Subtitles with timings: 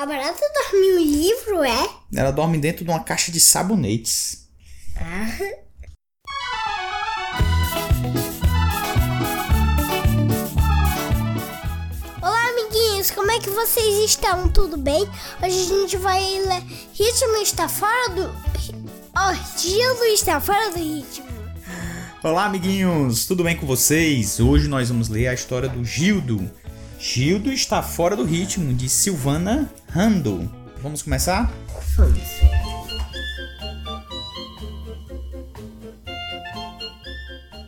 [0.00, 1.90] A barata dorme em um livro, é?
[2.14, 4.48] Ela dorme dentro de uma caixa de sabonetes.
[4.96, 5.28] Ah.
[12.22, 14.48] Olá, amiguinhos, como é que vocês estão?
[14.48, 15.02] Tudo bem?
[15.02, 16.62] Hoje a gente vai ler
[16.94, 18.34] Ritmo está fora do.
[19.14, 21.26] Oh, Gildo está fora do ritmo.
[22.24, 24.40] Olá, amiguinhos, tudo bem com vocês?
[24.40, 26.50] Hoje nós vamos ler a história do Gildo.
[27.02, 30.52] Gildo está fora do ritmo, de Silvana Rando.
[30.82, 31.50] Vamos começar?
[31.96, 32.20] Vamos.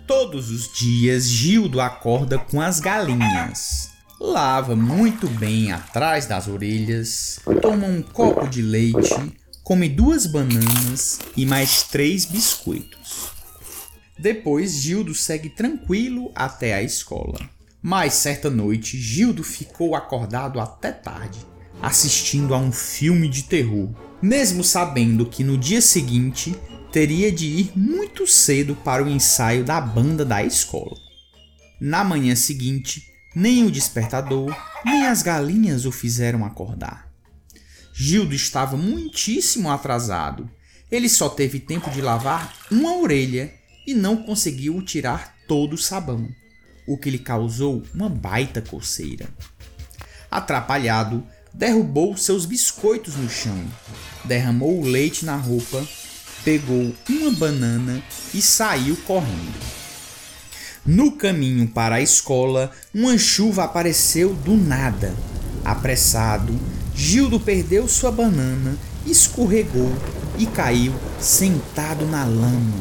[0.06, 3.92] Todos os dias Gildo acorda com as galinhas.
[4.20, 9.32] Lava muito bem atrás das orelhas, toma um copo de leite,
[9.64, 13.30] come duas bananas e mais três biscoitos.
[14.18, 17.40] Depois Gildo segue tranquilo até a escola.
[17.82, 21.40] Mas certa noite Gildo ficou acordado até tarde,
[21.80, 26.54] assistindo a um filme de terror, mesmo sabendo que no dia seguinte
[26.92, 30.96] teria de ir muito cedo para o ensaio da banda da escola.
[31.80, 33.02] Na manhã seguinte,
[33.34, 37.10] nem o despertador, nem as galinhas o fizeram acordar.
[37.92, 40.48] Gildo estava muitíssimo atrasado.
[40.88, 43.52] Ele só teve tempo de lavar uma orelha
[43.84, 46.28] e não conseguiu tirar todo o sabão,
[46.86, 49.28] o que lhe causou uma baita coceira.
[50.30, 53.62] Atrapalhado, derrubou seus biscoitos no chão,
[54.24, 55.86] derramou o leite na roupa,
[56.44, 58.02] pegou uma banana
[58.34, 59.82] e saiu correndo.
[60.84, 65.14] No caminho para a escola, uma chuva apareceu do nada.
[65.64, 66.58] Apressado,
[66.94, 69.92] Gildo perdeu sua banana, escorregou
[70.36, 72.78] e caiu sentado na lama.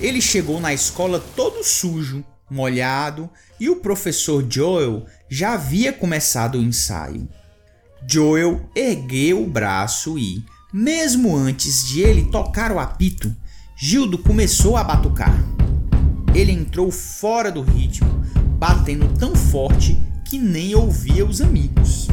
[0.00, 6.62] Ele chegou na escola todo sujo, molhado, e o professor Joel já havia começado o
[6.62, 7.28] ensaio.
[8.06, 13.34] Joel ergueu o braço e, mesmo antes de ele tocar o apito,
[13.76, 15.34] Gildo começou a batucar.
[16.34, 18.08] Ele entrou fora do ritmo,
[18.58, 22.08] batendo tão forte que nem ouvia os amigos.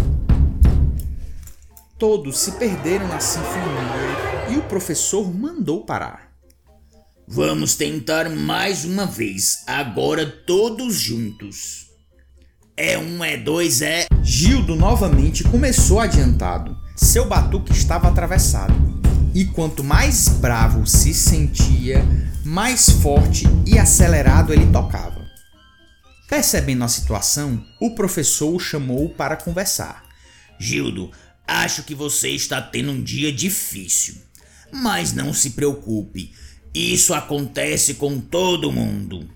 [1.98, 6.35] Todos se perderam na sinfonia e o professor mandou parar.
[7.28, 11.88] Vamos tentar mais uma vez, agora todos juntos.
[12.78, 14.06] É um, é dois, é.
[14.22, 16.78] Gildo novamente começou adiantado.
[16.96, 18.76] Seu batuque estava atravessado.
[19.34, 22.06] E quanto mais bravo se sentia,
[22.44, 25.26] mais forte e acelerado ele tocava.
[26.30, 30.06] Percebendo a situação, o professor o chamou para conversar.
[30.60, 31.12] Gildo,
[31.48, 34.16] acho que você está tendo um dia difícil.
[34.72, 36.32] Mas não se preocupe,
[36.78, 39.30] isso acontece com todo mundo.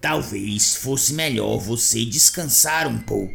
[0.00, 3.34] Talvez fosse melhor você descansar um pouco.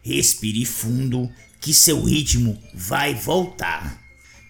[0.00, 1.28] Respire fundo,
[1.60, 4.00] que seu ritmo vai voltar.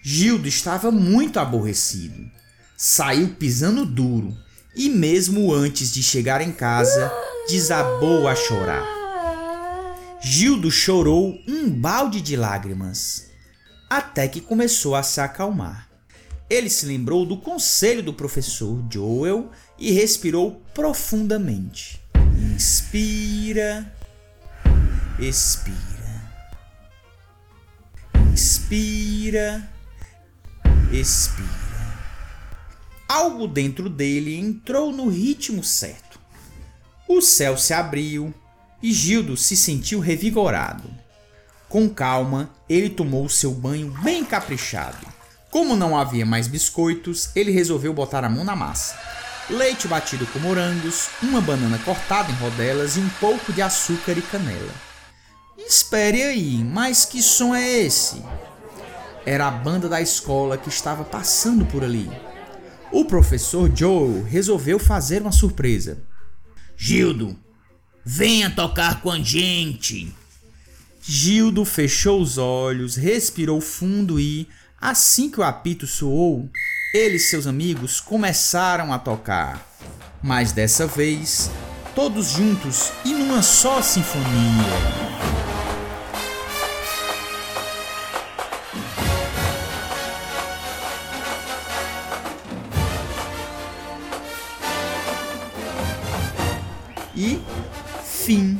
[0.03, 2.29] Gildo estava muito aborrecido.
[2.77, 4.37] Saiu pisando duro
[4.75, 7.11] e, mesmo antes de chegar em casa,
[7.47, 8.85] desabou a chorar.
[10.21, 13.27] Gildo chorou um balde de lágrimas,
[13.89, 15.94] até que começou a se acalmar.
[16.49, 21.99] Ele se lembrou do conselho do professor Joel e respirou profundamente.
[22.53, 23.91] Inspira,
[25.19, 25.85] expira.
[28.31, 29.69] Inspira,
[30.91, 31.65] expira.
[33.07, 36.19] Algo dentro dele entrou no ritmo certo.
[37.07, 38.33] O céu se abriu
[38.81, 40.89] e Gildo se sentiu revigorado.
[41.67, 45.14] Com calma, ele tomou seu banho bem caprichado.
[45.55, 48.99] Como não havia mais biscoitos, ele resolveu botar a mão na massa.
[49.49, 54.21] Leite batido com morangos, uma banana cortada em rodelas e um pouco de açúcar e
[54.21, 54.73] canela.
[55.57, 58.21] Espere aí, mas que som é esse?
[59.25, 62.11] Era a banda da escola que estava passando por ali.
[62.91, 66.03] O professor Joe resolveu fazer uma surpresa.
[66.75, 67.33] Gildo,
[68.03, 70.13] venha tocar com a gente.
[71.01, 74.49] Gildo fechou os olhos, respirou fundo e,
[74.85, 76.47] assim que o apito soou,
[76.93, 79.67] ele e seus amigos começaram a tocar.
[80.21, 81.49] Mas dessa vez,
[81.95, 84.25] todos juntos e numa só sinfonia.
[97.15, 97.41] E
[98.03, 98.59] fim.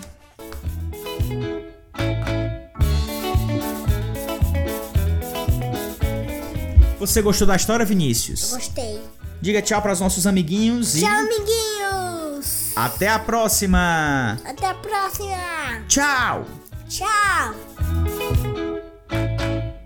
[7.06, 8.52] Você gostou da história, Vinícius?
[8.54, 9.02] Gostei.
[9.42, 12.72] Diga tchau para os nossos amiguinhos e Tchau, amiguinhos.
[12.76, 14.40] até a próxima.
[14.46, 15.38] Até a próxima.
[15.88, 16.46] Tchau.
[16.90, 18.55] Tchau.